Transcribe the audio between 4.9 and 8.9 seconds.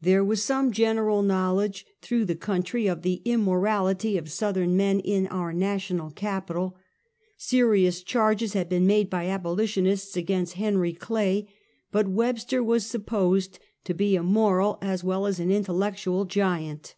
in our national capital. Serious charges had been